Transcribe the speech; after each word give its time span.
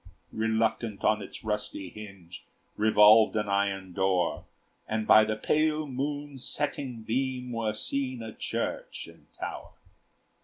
Reluctant 0.33 1.03
on 1.03 1.21
its 1.21 1.43
rusty 1.43 1.89
hinge 1.91 2.43
Revolved 2.75 3.35
an 3.35 3.47
iron 3.47 3.93
door, 3.93 4.45
And 4.87 5.05
by 5.05 5.25
the 5.25 5.35
pale 5.35 5.85
moon's 5.85 6.43
setting 6.43 7.03
beam 7.03 7.51
Were 7.51 7.75
seen 7.75 8.23
a 8.23 8.33
church 8.33 9.05
and 9.05 9.27
tower. 9.39 9.73